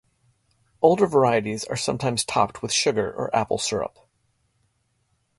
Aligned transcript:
Older 0.81 1.05
varieties 1.05 1.63
are 1.65 1.75
sometimes 1.75 2.25
topped 2.25 2.63
with 2.63 2.71
sugar 2.73 3.11
or 3.13 3.29
apple 3.35 3.59
syrup. 3.59 3.99